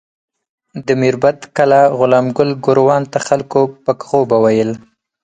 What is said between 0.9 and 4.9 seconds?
میربت کلا غلام ګل ګوروان ته خلکو پک غوبه ویل.